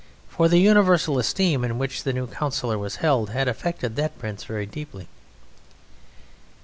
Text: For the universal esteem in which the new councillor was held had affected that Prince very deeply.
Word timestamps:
For 0.27 0.47
the 0.49 0.57
universal 0.57 1.19
esteem 1.19 1.63
in 1.63 1.77
which 1.77 2.01
the 2.01 2.11
new 2.11 2.25
councillor 2.25 2.75
was 2.75 2.95
held 3.05 3.29
had 3.29 3.47
affected 3.47 3.95
that 3.97 4.17
Prince 4.17 4.43
very 4.43 4.65
deeply. 4.65 5.07